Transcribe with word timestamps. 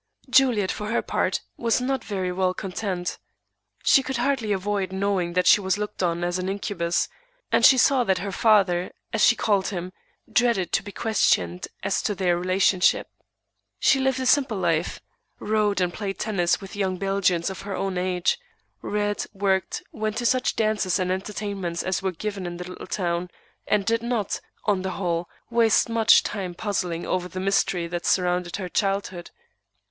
Juliet, 0.31 0.71
for 0.71 0.87
her 0.89 1.03
part, 1.03 1.41
was 1.57 1.79
not 1.79 2.03
very 2.03 2.31
well 2.31 2.55
content. 2.55 3.19
She 3.83 4.01
could 4.01 4.17
hardly 4.17 4.51
avoid 4.51 4.91
knowing 4.91 5.33
that 5.33 5.45
she 5.45 5.61
was 5.61 5.77
looked 5.77 6.01
on 6.01 6.23
as 6.23 6.39
an 6.39 6.49
incubus, 6.49 7.07
and 7.51 7.63
she 7.63 7.77
saw 7.77 8.03
that 8.05 8.17
her 8.17 8.31
father, 8.31 8.89
as 9.13 9.23
she 9.23 9.35
called 9.35 9.67
him, 9.67 9.93
dreaded 10.27 10.71
to 10.71 10.81
be 10.81 10.91
questioned 10.91 11.67
as 11.83 12.01
to 12.01 12.15
their 12.15 12.35
relationship. 12.35 13.11
She 13.79 13.99
lived 13.99 14.19
a 14.19 14.25
simple 14.25 14.57
life; 14.57 15.01
rode 15.37 15.79
and 15.79 15.93
played 15.93 16.17
tennis 16.17 16.59
with 16.59 16.75
young 16.75 16.97
Belgians 16.97 17.51
of 17.51 17.61
her 17.61 17.75
own 17.75 17.95
age; 17.95 18.39
read, 18.81 19.23
worked, 19.33 19.83
went 19.91 20.17
to 20.17 20.25
such 20.25 20.55
dances 20.55 20.97
and 20.97 21.11
entertainments 21.11 21.83
as 21.83 22.01
were 22.01 22.11
given 22.11 22.47
in 22.47 22.57
the 22.57 22.67
little 22.67 22.87
town, 22.87 23.29
and 23.67 23.85
did 23.85 24.01
not, 24.01 24.41
on 24.65 24.81
the 24.81 24.93
whole, 24.97 25.29
waste 25.51 25.89
much 25.89 26.23
time 26.23 26.55
puzzling 26.55 27.05
over 27.05 27.27
the 27.27 27.39
mystery 27.39 27.85
that 27.85 28.07
surrounded 28.07 28.55
her 28.55 28.67
childhood. 28.67 29.29